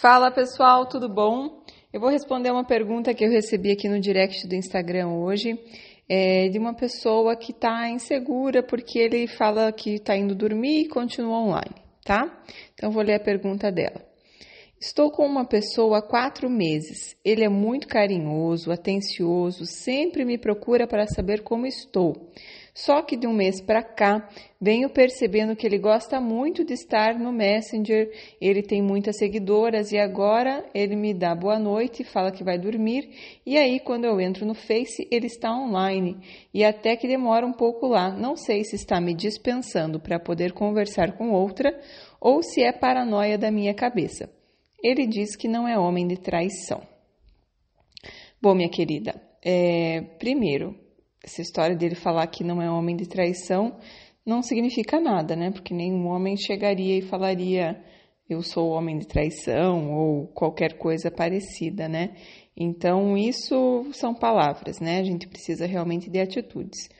Fala 0.00 0.30
pessoal, 0.30 0.86
tudo 0.86 1.08
bom? 1.08 1.64
Eu 1.92 2.00
vou 2.00 2.08
responder 2.08 2.52
uma 2.52 2.62
pergunta 2.62 3.12
que 3.12 3.24
eu 3.24 3.30
recebi 3.32 3.72
aqui 3.72 3.88
no 3.88 3.98
direct 3.98 4.46
do 4.46 4.54
Instagram 4.54 5.08
hoje, 5.08 5.58
é, 6.08 6.48
de 6.48 6.56
uma 6.56 6.72
pessoa 6.72 7.34
que 7.34 7.50
está 7.50 7.88
insegura 7.88 8.62
porque 8.62 8.96
ele 8.96 9.26
fala 9.26 9.72
que 9.72 9.94
está 9.94 10.16
indo 10.16 10.36
dormir 10.36 10.82
e 10.82 10.88
continua 10.88 11.40
online, 11.40 11.74
tá? 12.04 12.44
Então 12.74 12.92
vou 12.92 13.02
ler 13.02 13.14
a 13.14 13.20
pergunta 13.20 13.72
dela. 13.72 14.00
Estou 14.80 15.10
com 15.10 15.26
uma 15.26 15.44
pessoa 15.44 15.98
há 15.98 16.02
quatro 16.02 16.48
meses. 16.48 17.16
Ele 17.24 17.42
é 17.42 17.48
muito 17.48 17.88
carinhoso, 17.88 18.70
atencioso, 18.70 19.66
sempre 19.66 20.24
me 20.24 20.38
procura 20.38 20.86
para 20.86 21.08
saber 21.08 21.42
como 21.42 21.66
estou. 21.66 22.30
Só 22.78 23.02
que 23.02 23.16
de 23.16 23.26
um 23.26 23.32
mês 23.32 23.60
para 23.60 23.82
cá, 23.82 24.28
venho 24.60 24.88
percebendo 24.88 25.56
que 25.56 25.66
ele 25.66 25.78
gosta 25.78 26.20
muito 26.20 26.64
de 26.64 26.74
estar 26.74 27.18
no 27.18 27.32
Messenger, 27.32 28.08
ele 28.40 28.62
tem 28.62 28.80
muitas 28.80 29.18
seguidoras 29.18 29.90
e 29.90 29.98
agora 29.98 30.64
ele 30.72 30.94
me 30.94 31.12
dá 31.12 31.34
boa 31.34 31.58
noite, 31.58 32.04
fala 32.04 32.30
que 32.30 32.44
vai 32.44 32.56
dormir, 32.56 33.10
e 33.44 33.58
aí 33.58 33.80
quando 33.80 34.04
eu 34.04 34.20
entro 34.20 34.46
no 34.46 34.54
Face, 34.54 35.08
ele 35.10 35.26
está 35.26 35.52
online 35.52 36.18
e 36.54 36.62
até 36.64 36.94
que 36.94 37.08
demora 37.08 37.44
um 37.44 37.52
pouco 37.52 37.88
lá. 37.88 38.12
Não 38.12 38.36
sei 38.36 38.62
se 38.62 38.76
está 38.76 39.00
me 39.00 39.12
dispensando 39.12 39.98
para 39.98 40.20
poder 40.20 40.52
conversar 40.52 41.16
com 41.16 41.32
outra 41.32 41.76
ou 42.20 42.44
se 42.44 42.62
é 42.62 42.70
paranoia 42.70 43.36
da 43.36 43.50
minha 43.50 43.74
cabeça. 43.74 44.30
Ele 44.80 45.04
diz 45.04 45.34
que 45.34 45.48
não 45.48 45.66
é 45.66 45.76
homem 45.76 46.06
de 46.06 46.16
traição. 46.16 46.80
Bom, 48.40 48.54
minha 48.54 48.68
querida, 48.68 49.20
é, 49.44 50.00
primeiro, 50.20 50.86
essa 51.22 51.42
história 51.42 51.76
dele 51.76 51.94
falar 51.94 52.26
que 52.28 52.44
não 52.44 52.62
é 52.62 52.70
homem 52.70 52.96
de 52.96 53.06
traição 53.06 53.78
não 54.24 54.42
significa 54.42 55.00
nada, 55.00 55.34
né? 55.34 55.50
Porque 55.50 55.72
nenhum 55.72 56.06
homem 56.06 56.36
chegaria 56.36 56.98
e 56.98 57.02
falaria 57.02 57.82
eu 58.28 58.42
sou 58.42 58.68
homem 58.70 58.98
de 58.98 59.06
traição 59.06 59.90
ou 59.90 60.26
qualquer 60.28 60.76
coisa 60.76 61.10
parecida, 61.10 61.88
né? 61.88 62.14
Então, 62.54 63.16
isso 63.16 63.86
são 63.92 64.14
palavras, 64.14 64.80
né? 64.80 64.98
A 64.98 65.02
gente 65.02 65.26
precisa 65.26 65.64
realmente 65.64 66.10
de 66.10 66.20
atitudes. 66.20 66.90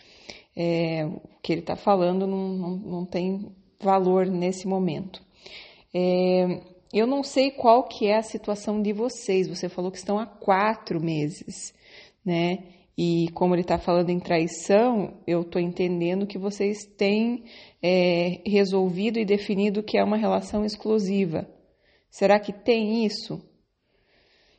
É, 0.56 1.05
o 1.05 1.20
que 1.42 1.52
ele 1.52 1.61
está 1.61 1.77
falando 1.77 2.27
não, 2.27 2.48
não, 2.48 2.77
não, 2.77 3.06
tem 3.06 3.52
valor 3.78 4.27
nesse 4.27 4.66
momento. 4.66 5.20
É, 5.94 6.62
eu 6.94 7.06
não 7.06 7.22
sei 7.22 7.50
qual 7.50 7.86
que 7.86 8.06
é 8.06 8.16
a 8.16 8.22
situação 8.22 8.80
de 8.80 8.92
vocês. 8.92 9.48
Você 9.48 9.69
falou 9.69 9.91
que 9.91 9.98
estão 9.98 10.19
há 10.19 10.24
quatro 10.24 10.98
meses, 10.98 11.74
né? 12.24 12.64
E 13.00 13.28
como 13.32 13.54
ele 13.54 13.62
está 13.62 13.78
falando 13.78 14.10
em 14.10 14.18
traição, 14.18 15.20
eu 15.24 15.42
estou 15.42 15.62
entendendo 15.62 16.27
que 16.27 16.36
vocês 16.36 16.78
têm 16.96 17.44
é, 17.80 18.42
resolvido 18.44 19.20
e 19.20 19.24
definido 19.24 19.84
que 19.84 19.96
é 19.96 20.02
uma 20.02 20.16
relação 20.16 20.64
exclusiva. 20.64 21.48
Será 22.10 22.40
que 22.40 22.52
tem 22.52 23.06
isso? 23.06 23.40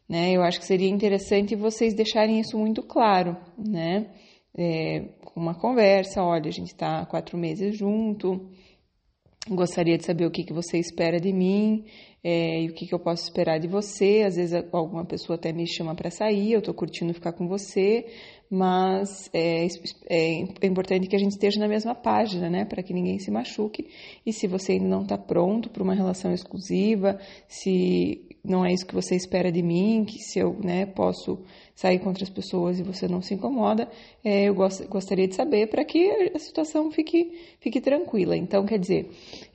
Né? 0.08 0.32
Eu 0.32 0.42
acho 0.42 0.58
que 0.58 0.66
seria 0.66 0.88
interessante 0.88 1.54
vocês 1.54 1.94
deixarem 1.94 2.40
isso 2.40 2.58
muito 2.58 2.82
claro, 2.82 3.36
né? 3.58 4.10
É, 4.58 5.10
uma 5.36 5.54
conversa, 5.54 6.24
olha, 6.24 6.48
a 6.48 6.54
gente 6.54 6.72
está 6.72 7.06
quatro 7.06 7.38
meses 7.38 7.78
junto, 7.78 8.50
gostaria 9.56 9.98
de 9.98 10.06
saber 10.06 10.26
o 10.26 10.32
que, 10.32 10.44
que 10.44 10.54
você 10.54 10.78
espera 10.78 11.20
de 11.20 11.34
mim 11.34 11.86
é, 12.24 12.62
e 12.62 12.70
o 12.70 12.74
que, 12.74 12.86
que 12.86 12.94
eu 12.94 13.00
posso 13.00 13.24
esperar 13.24 13.60
de 13.60 13.68
você. 13.68 14.24
Às 14.26 14.36
vezes 14.36 14.64
alguma 14.72 15.06
pessoa 15.06 15.36
até 15.36 15.52
me 15.52 15.68
chama 15.68 15.96
para 15.96 16.12
sair, 16.12 16.54
eu 16.54 16.60
estou 16.60 16.74
curtindo 16.74 17.14
ficar 17.14 17.34
com 17.34 17.48
você, 17.48 18.06
mas 18.50 19.30
é, 19.34 19.66
é, 20.08 20.44
é, 20.62 20.66
importante 20.68 21.08
que 21.08 21.16
a 21.16 21.20
gente 21.20 21.32
esteja 21.32 21.60
na 21.60 21.68
mesma 21.68 21.94
página, 21.96 22.50
né, 22.50 22.66
para 22.66 22.84
que 22.84 22.94
ninguém 22.94 23.20
se 23.20 23.32
machuque. 23.32 23.88
E 24.26 24.34
se 24.34 24.48
você 24.48 24.74
ainda 24.74 24.88
não 24.88 25.04
está 25.04 25.18
pronto 25.18 25.70
para 25.70 25.84
uma 25.84 25.94
relação 25.94 26.34
exclusiva, 26.34 27.20
se 27.48 28.29
não 28.44 28.66
é 28.66 28.74
isso 28.74 28.86
que 28.86 28.96
você 28.96 29.16
espera 29.16 29.52
de 29.52 29.62
mim, 29.62 30.06
que 30.06 30.20
se 30.20 30.40
eu 30.40 30.56
né, 30.64 30.86
posso 30.86 31.40
sair 31.76 32.00
com 32.00 32.10
outras 32.10 32.30
pessoas 32.30 32.80
e 32.80 32.84
você 32.84 33.08
não 33.08 33.22
se 33.22 33.34
incomoda, 33.34 33.90
é, 34.24 34.46
eu 34.46 34.54
gost, 34.54 34.86
gostaria 34.88 35.28
de 35.28 35.36
saber 35.36 35.68
para 35.68 35.84
que 35.84 36.32
a 36.34 36.40
situação 36.40 36.90
fique, 36.92 37.38
fique 37.60 37.82
tranquila. 37.82 38.36
Então, 38.36 38.66
quer 38.66 38.80
dizer, 38.80 39.10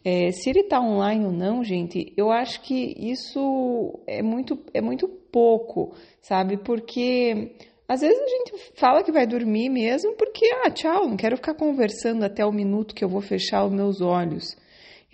é, 0.04 0.30
se 0.32 0.50
ele 0.50 0.60
está 0.60 0.80
online 0.80 1.24
ou 1.24 1.32
não, 1.32 1.64
gente, 1.64 2.12
eu 2.16 2.30
acho 2.30 2.60
que 2.60 2.94
isso 2.98 3.98
é 4.06 4.22
muito, 4.22 4.58
é 4.72 4.80
muito 4.80 5.08
pouco, 5.08 5.94
sabe? 6.20 6.58
Porque 6.58 7.52
às 7.88 8.00
vezes 8.00 8.18
a 8.18 8.28
gente 8.28 8.72
fala 8.74 9.02
que 9.02 9.12
vai 9.12 9.26
dormir 9.26 9.68
mesmo 9.68 10.14
porque, 10.14 10.46
ah, 10.64 10.70
tchau, 10.70 11.08
não 11.08 11.16
quero 11.16 11.36
ficar 11.36 11.54
conversando 11.54 12.24
até 12.24 12.44
o 12.44 12.52
minuto 12.52 12.94
que 12.94 13.04
eu 13.04 13.08
vou 13.08 13.20
fechar 13.20 13.64
os 13.64 13.72
meus 13.72 14.00
olhos. 14.00 14.56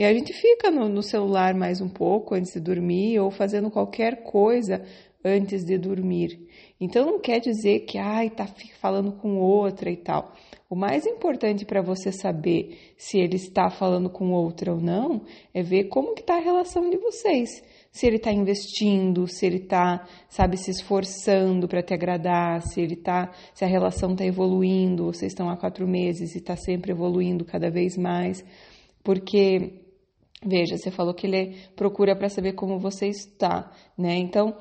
E 0.00 0.04
a 0.04 0.14
gente 0.14 0.32
fica 0.32 0.70
no, 0.70 0.88
no 0.88 1.02
celular 1.02 1.52
mais 1.52 1.82
um 1.82 1.88
pouco 1.90 2.34
antes 2.34 2.54
de 2.54 2.60
dormir 2.60 3.20
ou 3.20 3.30
fazendo 3.30 3.70
qualquer 3.70 4.22
coisa 4.22 4.82
antes 5.22 5.62
de 5.62 5.76
dormir. 5.76 6.48
Então 6.80 7.04
não 7.04 7.20
quer 7.20 7.38
dizer 7.38 7.80
que, 7.80 7.98
ai, 7.98 8.30
tá 8.30 8.48
falando 8.80 9.12
com 9.12 9.36
outra 9.36 9.90
e 9.90 9.98
tal. 9.98 10.32
O 10.70 10.74
mais 10.74 11.04
importante 11.04 11.66
para 11.66 11.82
você 11.82 12.10
saber 12.10 12.94
se 12.96 13.18
ele 13.18 13.36
está 13.36 13.68
falando 13.68 14.08
com 14.08 14.32
outra 14.32 14.72
ou 14.72 14.80
não 14.80 15.20
é 15.52 15.62
ver 15.62 15.88
como 15.88 16.14
que 16.14 16.22
está 16.22 16.36
a 16.36 16.40
relação 16.40 16.88
de 16.88 16.96
vocês 16.96 17.62
se 17.92 18.06
ele 18.06 18.16
está 18.16 18.32
investindo, 18.32 19.26
se 19.26 19.44
ele 19.44 19.58
está, 19.58 20.08
sabe, 20.30 20.56
se 20.56 20.70
esforçando 20.70 21.68
para 21.68 21.82
te 21.82 21.92
agradar, 21.92 22.62
se 22.62 22.80
ele 22.80 22.96
tá, 22.96 23.30
se 23.52 23.66
a 23.66 23.68
relação 23.68 24.12
está 24.12 24.24
evoluindo, 24.24 25.04
vocês 25.04 25.32
estão 25.32 25.50
há 25.50 25.58
quatro 25.58 25.86
meses 25.86 26.34
e 26.34 26.38
está 26.38 26.56
sempre 26.56 26.92
evoluindo 26.92 27.44
cada 27.44 27.68
vez 27.68 27.98
mais, 27.98 28.42
porque 29.02 29.89
veja, 30.44 30.76
você 30.76 30.90
falou 30.90 31.14
que 31.14 31.26
ele 31.26 31.56
procura 31.76 32.16
para 32.16 32.28
saber 32.28 32.52
como 32.52 32.78
você 32.78 33.08
está, 33.08 33.70
né? 33.96 34.16
Então 34.16 34.56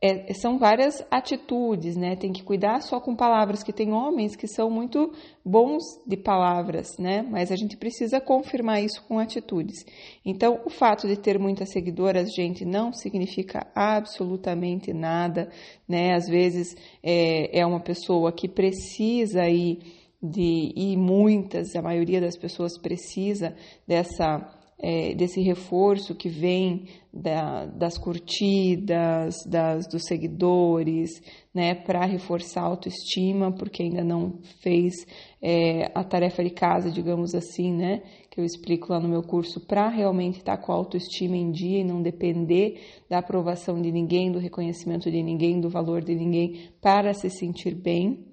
é, 0.00 0.32
são 0.34 0.58
várias 0.58 1.04
atitudes, 1.10 1.96
né? 1.96 2.16
Tem 2.16 2.32
que 2.32 2.42
cuidar 2.42 2.80
só 2.82 3.00
com 3.00 3.16
palavras, 3.16 3.62
que 3.62 3.72
tem 3.72 3.92
homens 3.92 4.36
que 4.36 4.46
são 4.46 4.70
muito 4.70 5.12
bons 5.44 5.82
de 6.06 6.16
palavras, 6.16 6.96
né? 6.98 7.22
Mas 7.22 7.50
a 7.50 7.56
gente 7.56 7.76
precisa 7.76 8.20
confirmar 8.20 8.82
isso 8.82 9.02
com 9.08 9.18
atitudes. 9.18 9.84
Então, 10.24 10.60
o 10.64 10.70
fato 10.70 11.08
de 11.08 11.16
ter 11.16 11.38
muitas 11.38 11.70
seguidoras, 11.70 12.28
gente, 12.34 12.64
não 12.64 12.92
significa 12.92 13.66
absolutamente 13.74 14.92
nada, 14.92 15.50
né? 15.88 16.14
Às 16.14 16.28
vezes 16.28 16.76
é, 17.02 17.60
é 17.60 17.66
uma 17.66 17.80
pessoa 17.80 18.30
que 18.32 18.48
precisa 18.48 19.48
ir 19.48 19.78
de 20.22 20.72
e 20.76 20.96
muitas, 20.96 21.74
a 21.76 21.82
maioria 21.82 22.20
das 22.20 22.36
pessoas 22.36 22.78
precisa 22.78 23.54
dessa 23.86 24.55
é, 24.78 25.14
desse 25.14 25.40
reforço 25.40 26.14
que 26.14 26.28
vem 26.28 26.84
da, 27.12 27.64
das 27.64 27.96
curtidas, 27.96 29.34
das, 29.46 29.86
dos 29.88 30.02
seguidores, 30.04 31.10
né, 31.54 31.74
para 31.74 32.04
reforçar 32.04 32.60
a 32.60 32.66
autoestima, 32.66 33.50
porque 33.50 33.82
ainda 33.82 34.04
não 34.04 34.38
fez 34.60 34.92
é, 35.40 35.90
a 35.94 36.04
tarefa 36.04 36.44
de 36.44 36.50
casa, 36.50 36.90
digamos 36.90 37.34
assim, 37.34 37.72
né, 37.72 38.02
que 38.30 38.38
eu 38.38 38.44
explico 38.44 38.92
lá 38.92 39.00
no 39.00 39.08
meu 39.08 39.22
curso, 39.22 39.66
para 39.66 39.88
realmente 39.88 40.38
estar 40.38 40.58
tá 40.58 40.62
com 40.62 40.72
a 40.72 40.76
autoestima 40.76 41.36
em 41.36 41.50
dia 41.50 41.80
e 41.80 41.84
não 41.84 42.02
depender 42.02 42.78
da 43.08 43.18
aprovação 43.18 43.80
de 43.80 43.90
ninguém, 43.90 44.30
do 44.30 44.38
reconhecimento 44.38 45.10
de 45.10 45.22
ninguém, 45.22 45.58
do 45.58 45.70
valor 45.70 46.02
de 46.02 46.14
ninguém, 46.14 46.68
para 46.82 47.14
se 47.14 47.30
sentir 47.30 47.74
bem. 47.74 48.26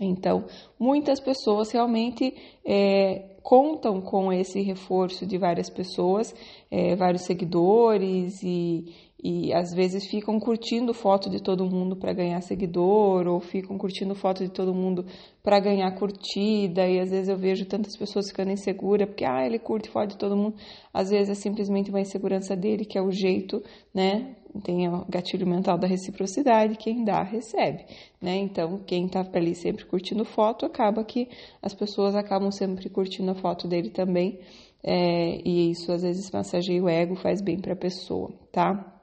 Então, 0.00 0.46
muitas 0.78 1.20
pessoas 1.20 1.72
realmente 1.72 2.32
é, 2.64 3.37
contam 3.48 3.98
com 4.02 4.30
esse 4.30 4.60
reforço 4.60 5.24
de 5.24 5.38
várias 5.38 5.70
pessoas, 5.70 6.34
é, 6.70 6.94
vários 6.94 7.22
seguidores 7.22 8.42
e, 8.42 8.94
e 9.24 9.54
às 9.54 9.74
vezes 9.74 10.06
ficam 10.06 10.38
curtindo 10.38 10.92
foto 10.94 11.28
de 11.28 11.42
todo 11.42 11.64
mundo 11.64 11.96
para 11.96 12.12
ganhar 12.12 12.40
seguidor 12.42 13.26
ou 13.26 13.40
ficam 13.40 13.78
curtindo 13.78 14.14
foto 14.14 14.44
de 14.44 14.50
todo 14.50 14.72
mundo 14.72 15.06
para 15.42 15.58
ganhar 15.58 15.90
curtida 15.92 16.86
e 16.86 17.00
às 17.00 17.10
vezes 17.10 17.28
eu 17.28 17.36
vejo 17.36 17.64
tantas 17.64 17.96
pessoas 17.96 18.28
ficando 18.28 18.50
inseguras 18.50 19.08
porque 19.08 19.24
ah 19.24 19.44
ele 19.44 19.58
curte 19.58 19.88
foto 19.88 20.10
de 20.10 20.18
todo 20.18 20.36
mundo. 20.36 20.54
Às 20.92 21.10
vezes 21.10 21.30
é 21.30 21.34
simplesmente 21.34 21.90
uma 21.90 22.00
insegurança 22.00 22.54
dele 22.54 22.84
que 22.84 22.98
é 22.98 23.02
o 23.02 23.10
jeito 23.10 23.62
né 23.94 24.36
tem 24.64 24.88
o 24.88 25.04
gatilho 25.08 25.46
mental 25.46 25.76
da 25.76 25.86
reciprocidade 25.86 26.76
quem 26.76 27.04
dá 27.04 27.22
recebe 27.22 27.84
né. 28.20 28.36
Então 28.36 28.78
quem 28.86 29.06
está 29.06 29.26
ali 29.32 29.54
sempre 29.54 29.84
curtindo 29.84 30.24
foto 30.24 30.64
acaba 30.64 31.02
que 31.04 31.28
as 31.62 31.74
pessoas 31.74 32.14
acabam 32.14 32.50
sempre 32.50 32.88
curtindo 32.88 33.30
a 33.30 33.34
foto 33.38 33.66
dele 33.66 33.90
também 33.90 34.38
é, 34.82 35.40
e 35.44 35.70
isso 35.70 35.90
às 35.90 36.02
vezes 36.02 36.30
massageia 36.30 36.82
o 36.82 36.88
ego 36.88 37.16
faz 37.16 37.40
bem 37.40 37.58
para 37.58 37.72
a 37.72 37.76
pessoa 37.76 38.32
tá 38.52 38.98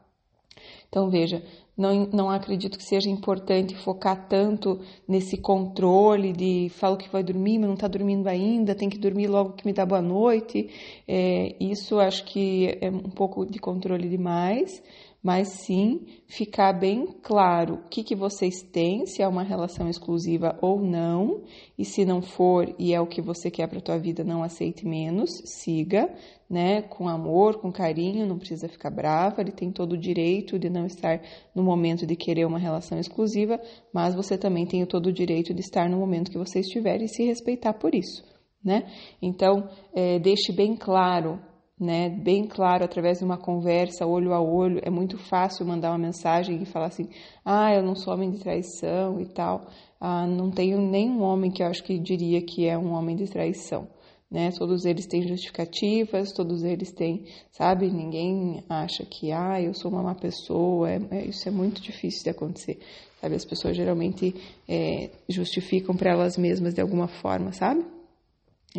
então 0.96 1.10
veja, 1.10 1.44
não, 1.78 2.06
não 2.06 2.30
acredito 2.30 2.78
que 2.78 2.84
seja 2.84 3.10
importante 3.10 3.76
focar 3.76 4.30
tanto 4.30 4.80
nesse 5.08 5.36
controle 5.36 6.32
de 6.32 6.70
falo 6.70 6.96
que 6.96 7.10
vai 7.10 7.22
dormir, 7.22 7.60
mas 7.60 7.68
não 7.68 7.74
está 7.74 7.88
dormindo 7.88 8.28
ainda, 8.28 8.74
tem 8.74 8.90
que 8.90 8.98
dormir 8.98 9.28
logo 9.28 9.54
que 9.54 9.66
me 9.66 9.74
dá 9.74 9.86
boa 9.86 10.02
noite. 10.02 10.70
É, 11.06 11.54
isso 11.60 12.00
acho 12.00 12.24
que 12.26 12.78
é 12.80 12.90
um 12.90 13.10
pouco 13.10 13.46
de 13.46 13.60
controle 13.60 14.08
demais 14.08 14.82
mas 15.26 15.48
sim 15.48 16.06
ficar 16.28 16.72
bem 16.72 17.08
claro 17.24 17.80
o 17.84 17.90
que, 17.90 18.04
que 18.04 18.16
vocês 18.16 18.62
têm, 18.62 19.08
se 19.08 19.24
é 19.24 19.28
uma 19.28 19.42
relação 19.42 19.90
exclusiva 19.90 20.56
ou 20.62 20.80
não, 20.80 21.42
e 21.76 21.84
se 21.84 22.06
não 22.06 22.22
for 22.22 22.76
e 22.78 22.94
é 22.94 23.02
o 23.02 23.08
que 23.08 23.24
você 23.24 23.50
quer 23.50 23.68
para 23.68 23.80
a 23.80 23.82
tua 23.82 23.98
vida, 23.98 24.24
não 24.24 24.44
aceite 24.44 24.86
menos, 24.86 25.32
siga, 25.44 26.14
né, 26.48 26.84
com 26.84 27.10
amor, 27.10 27.60
com 27.60 27.72
carinho, 27.72 28.28
não 28.28 28.38
precisa 28.38 28.70
ficar 28.70 28.92
brava, 28.92 29.42
ele 29.42 29.52
tem 29.52 29.72
todo 29.72 29.94
o 29.94 29.98
direito 29.98 30.60
de 30.60 30.70
não 30.70 30.86
estar 30.86 31.20
no 31.56 31.64
momento 31.64 32.06
de 32.06 32.16
querer 32.16 32.46
uma 32.46 32.60
relação 32.60 33.00
exclusiva, 33.00 33.60
mas 33.92 34.14
você 34.14 34.38
também 34.38 34.68
tem 34.68 34.86
todo 34.86 35.08
o 35.08 35.12
direito 35.12 35.56
de 35.56 35.62
estar 35.62 35.90
no 35.90 35.98
momento 35.98 36.30
que 36.30 36.38
você 36.38 36.60
estiver 36.60 37.02
e 37.02 37.08
se 37.08 37.26
respeitar 37.26 37.74
por 37.74 37.96
isso, 37.96 38.24
né? 38.64 38.84
Então, 39.20 39.68
é, 39.92 40.20
deixe 40.20 40.54
bem 40.54 40.76
claro 40.76 41.40
né, 41.80 42.10
bem 42.10 42.48
claro 42.48 42.86
através 42.86 43.20
de 43.20 43.26
uma 43.26 43.38
conversa 43.38 44.06
olho 44.06 44.34
a 44.34 44.42
olho. 44.42 44.80
É 44.84 44.90
muito 44.90 45.18
fácil 45.18 45.66
mandar 45.66 45.92
uma 45.92 45.98
mensagem 45.98 46.62
e 46.62 46.66
falar 46.66 46.88
assim: 46.88 47.10
"Ah, 47.44 47.74
eu 47.74 47.84
não 47.84 47.96
sou 47.96 48.14
homem 48.14 48.32
de 48.32 48.40
traição" 48.40 49.20
e 49.20 49.26
tal. 49.26 49.68
Ah, 50.00 50.26
não 50.26 50.52
tenho 50.52 50.80
nenhum 50.80 51.22
homem 51.22 51.52
que 51.52 51.62
eu 51.64 51.68
acho 51.68 51.84
que 51.84 51.98
diria 52.00 52.42
que 52.42 52.68
é 52.68 52.78
um 52.78 52.94
homem 52.94 53.16
de 53.16 53.28
traição. 53.28 53.88
Né? 54.30 54.52
Todos 54.58 54.86
eles 54.86 55.06
têm 55.06 55.28
justificativas, 55.28 56.32
todos 56.34 56.64
eles 56.64 56.92
têm, 56.92 57.26
sabe? 57.52 57.90
Ninguém 57.92 58.64
acha 58.68 59.06
que, 59.06 59.32
ah, 59.32 59.62
eu 59.62 59.74
sou 59.74 59.92
uma 59.92 60.02
má 60.02 60.16
pessoa. 60.16 60.90
É, 60.90 61.00
é, 61.12 61.26
isso 61.26 61.48
é 61.48 61.52
muito 61.52 61.82
difícil 61.82 62.24
de 62.24 62.30
acontecer, 62.32 62.80
sabe? 63.22 63.36
As 63.36 63.46
pessoas 63.46 63.78
geralmente 63.78 64.34
é, 64.68 65.10
justificam 65.30 65.96
para 65.96 66.12
elas 66.12 66.38
mesmas 66.38 66.74
de 66.74 66.82
alguma 66.82 67.08
forma, 67.08 67.54
sabe? 67.54 67.86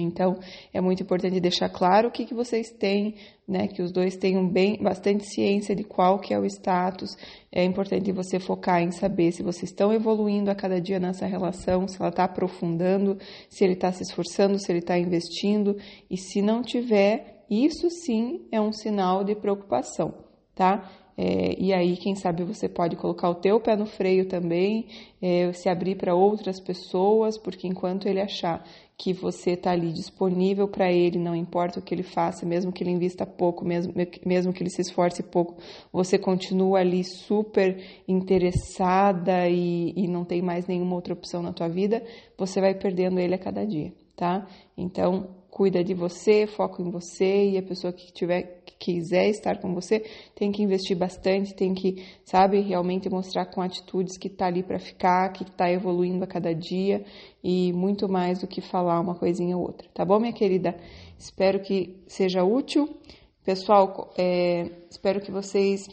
Então, 0.02 0.38
é 0.72 0.80
muito 0.80 1.02
importante 1.02 1.40
deixar 1.40 1.68
claro 1.68 2.08
o 2.08 2.10
que, 2.10 2.24
que 2.24 2.34
vocês 2.34 2.70
têm, 2.70 3.14
né? 3.46 3.66
Que 3.68 3.82
os 3.82 3.92
dois 3.92 4.16
tenham 4.16 4.48
bem, 4.48 4.82
bastante 4.82 5.24
ciência 5.24 5.74
de 5.74 5.84
qual 5.84 6.18
que 6.18 6.34
é 6.34 6.38
o 6.38 6.44
status. 6.44 7.16
É 7.50 7.64
importante 7.64 8.12
você 8.12 8.38
focar 8.38 8.82
em 8.82 8.90
saber 8.90 9.32
se 9.32 9.42
vocês 9.42 9.70
estão 9.70 9.92
evoluindo 9.92 10.50
a 10.50 10.54
cada 10.54 10.80
dia 10.80 10.98
nessa 10.98 11.26
relação, 11.26 11.86
se 11.86 12.00
ela 12.00 12.10
está 12.10 12.24
aprofundando, 12.24 13.18
se 13.48 13.64
ele 13.64 13.74
está 13.74 13.92
se 13.92 14.02
esforçando, 14.02 14.58
se 14.58 14.70
ele 14.70 14.80
está 14.80 14.98
investindo. 14.98 15.76
E 16.10 16.16
se 16.16 16.42
não 16.42 16.62
tiver, 16.62 17.44
isso 17.50 17.88
sim 17.90 18.46
é 18.50 18.60
um 18.60 18.72
sinal 18.72 19.22
de 19.22 19.34
preocupação, 19.34 20.14
tá? 20.54 21.05
É, 21.18 21.56
e 21.58 21.72
aí, 21.72 21.96
quem 21.96 22.14
sabe 22.14 22.44
você 22.44 22.68
pode 22.68 22.94
colocar 22.94 23.30
o 23.30 23.34
teu 23.34 23.58
pé 23.58 23.74
no 23.74 23.86
freio 23.86 24.28
também, 24.28 24.86
é, 25.20 25.50
se 25.52 25.68
abrir 25.68 25.96
para 25.96 26.14
outras 26.14 26.60
pessoas, 26.60 27.38
porque 27.38 27.66
enquanto 27.66 28.06
ele 28.06 28.20
achar 28.20 28.62
que 28.98 29.12
você 29.12 29.52
está 29.52 29.72
ali 29.72 29.92
disponível 29.92 30.68
para 30.68 30.90
ele, 30.90 31.18
não 31.18 31.34
importa 31.34 31.78
o 31.78 31.82
que 31.82 31.94
ele 31.94 32.02
faça, 32.02 32.46
mesmo 32.46 32.72
que 32.72 32.82
ele 32.82 32.90
invista 32.90 33.26
pouco, 33.26 33.64
mesmo, 33.64 33.94
mesmo 34.24 34.52
que 34.52 34.62
ele 34.62 34.70
se 34.70 34.80
esforce 34.82 35.22
pouco, 35.22 35.56
você 35.92 36.18
continua 36.18 36.80
ali 36.80 37.04
super 37.04 37.82
interessada 38.08 39.48
e, 39.48 39.92
e 39.96 40.08
não 40.08 40.24
tem 40.24 40.42
mais 40.42 40.66
nenhuma 40.66 40.94
outra 40.94 41.14
opção 41.14 41.42
na 41.42 41.52
tua 41.52 41.68
vida, 41.68 42.02
você 42.38 42.60
vai 42.60 42.74
perdendo 42.74 43.18
ele 43.20 43.34
a 43.34 43.38
cada 43.38 43.66
dia, 43.66 43.92
tá? 44.14 44.46
Então, 44.76 45.35
cuida 45.56 45.82
de 45.82 45.94
você, 45.94 46.46
foca 46.46 46.82
em 46.82 46.90
você 46.90 47.52
e 47.52 47.56
a 47.56 47.62
pessoa 47.62 47.90
que 47.90 48.12
tiver 48.12 48.60
que 48.66 48.76
quiser 48.78 49.30
estar 49.30 49.58
com 49.58 49.72
você 49.72 50.04
tem 50.34 50.52
que 50.52 50.62
investir 50.62 50.94
bastante, 50.94 51.54
tem 51.54 51.72
que, 51.72 52.04
sabe, 52.26 52.60
realmente 52.60 53.08
mostrar 53.08 53.46
com 53.46 53.62
atitudes 53.62 54.18
que 54.18 54.28
está 54.28 54.48
ali 54.48 54.62
para 54.62 54.78
ficar, 54.78 55.32
que 55.32 55.44
está 55.44 55.72
evoluindo 55.72 56.22
a 56.22 56.26
cada 56.26 56.54
dia 56.54 57.02
e 57.42 57.72
muito 57.72 58.06
mais 58.06 58.40
do 58.40 58.46
que 58.46 58.60
falar 58.60 59.00
uma 59.00 59.14
coisinha 59.14 59.56
ou 59.56 59.62
outra, 59.62 59.88
tá 59.94 60.04
bom, 60.04 60.20
minha 60.20 60.34
querida? 60.34 60.76
Espero 61.18 61.62
que 61.62 62.02
seja 62.06 62.44
útil. 62.44 62.94
Pessoal, 63.42 64.12
é, 64.18 64.70
espero 64.90 65.22
que 65.22 65.32
vocês 65.32 65.88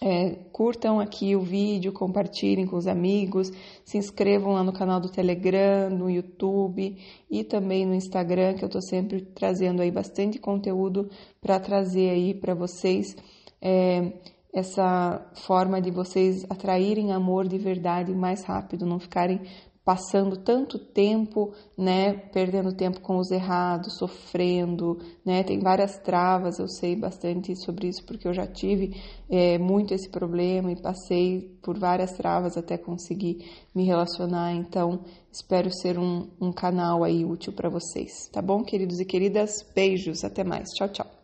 é, 0.00 0.36
curtam 0.52 1.00
aqui 1.00 1.34
o 1.34 1.40
vídeo, 1.40 1.92
compartilhem 1.92 2.66
com 2.66 2.76
os 2.76 2.86
amigos, 2.86 3.50
se 3.84 3.98
inscrevam 3.98 4.52
lá 4.52 4.62
no 4.62 4.72
canal 4.72 5.00
do 5.00 5.10
Telegram, 5.10 5.90
no 5.90 6.08
YouTube 6.08 6.96
e 7.30 7.44
também 7.44 7.84
no 7.84 7.94
Instagram, 7.94 8.54
que 8.54 8.64
eu 8.64 8.68
estou 8.68 8.82
sempre 8.82 9.22
trazendo 9.22 9.82
aí 9.82 9.90
bastante 9.90 10.38
conteúdo 10.38 11.10
para 11.40 11.58
trazer 11.58 12.10
aí 12.10 12.34
para 12.34 12.54
vocês 12.54 13.16
é, 13.60 14.12
essa 14.52 15.20
forma 15.34 15.80
de 15.80 15.90
vocês 15.90 16.44
atraírem 16.48 17.12
amor 17.12 17.46
de 17.46 17.58
verdade 17.58 18.12
mais 18.14 18.44
rápido, 18.44 18.86
não 18.86 18.98
ficarem 18.98 19.40
passando 19.88 20.36
tanto 20.36 20.78
tempo, 20.78 21.54
né, 21.74 22.12
perdendo 22.12 22.74
tempo 22.74 23.00
com 23.00 23.16
os 23.16 23.30
errados, 23.30 23.96
sofrendo, 23.96 24.98
né, 25.24 25.42
tem 25.42 25.58
várias 25.60 25.96
travas, 25.96 26.58
eu 26.58 26.68
sei 26.68 26.94
bastante 26.94 27.56
sobre 27.56 27.88
isso 27.88 28.04
porque 28.04 28.28
eu 28.28 28.34
já 28.34 28.46
tive 28.46 29.00
é, 29.30 29.56
muito 29.56 29.94
esse 29.94 30.10
problema 30.10 30.70
e 30.70 30.76
passei 30.76 31.56
por 31.62 31.78
várias 31.78 32.12
travas 32.12 32.58
até 32.58 32.76
conseguir 32.76 33.50
me 33.74 33.86
relacionar, 33.86 34.52
então 34.52 35.00
espero 35.32 35.70
ser 35.72 35.98
um, 35.98 36.28
um 36.38 36.52
canal 36.52 37.02
aí 37.02 37.24
útil 37.24 37.54
para 37.54 37.70
vocês, 37.70 38.28
tá 38.30 38.42
bom, 38.42 38.62
queridos 38.62 39.00
e 39.00 39.06
queridas? 39.06 39.64
Beijos, 39.74 40.22
até 40.22 40.44
mais, 40.44 40.68
tchau, 40.76 40.90
tchau. 40.90 41.17